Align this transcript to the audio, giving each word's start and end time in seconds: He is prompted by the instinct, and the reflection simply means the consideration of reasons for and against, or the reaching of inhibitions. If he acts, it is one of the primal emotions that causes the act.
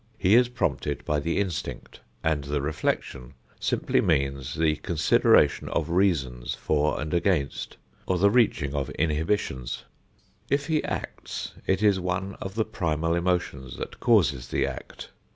He 0.17 0.33
is 0.33 0.49
prompted 0.49 1.05
by 1.05 1.19
the 1.19 1.37
instinct, 1.39 1.99
and 2.23 2.45
the 2.45 2.59
reflection 2.59 3.35
simply 3.59 4.01
means 4.01 4.55
the 4.55 4.77
consideration 4.77 5.69
of 5.69 5.91
reasons 5.91 6.55
for 6.55 6.99
and 6.99 7.13
against, 7.13 7.77
or 8.07 8.17
the 8.17 8.31
reaching 8.31 8.73
of 8.73 8.89
inhibitions. 8.97 9.83
If 10.49 10.65
he 10.65 10.83
acts, 10.83 11.53
it 11.67 11.83
is 11.83 11.99
one 11.99 12.33
of 12.41 12.55
the 12.55 12.65
primal 12.65 13.13
emotions 13.13 13.77
that 13.77 13.99
causes 13.99 14.47
the 14.47 14.65
act. 14.65 15.11